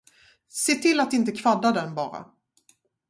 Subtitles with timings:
[0.49, 2.25] Se till att inte kvadda den, bara.